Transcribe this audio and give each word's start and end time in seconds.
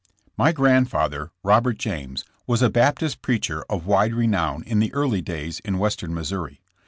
M 0.29 0.45
Y 0.45 0.51
grandfather, 0.51 1.29
Robert 1.43 1.77
James, 1.77 2.23
was 2.47 2.63
a 2.63 2.71
Baptist 2.71 3.21
preacher 3.21 3.63
of 3.69 3.85
wide 3.85 4.15
renown 4.15 4.63
in 4.63 4.79
the 4.79 4.91
early 4.95 5.21
days 5.21 5.59
in 5.59 5.77
Western 5.77 6.11
Missouri. 6.11 6.59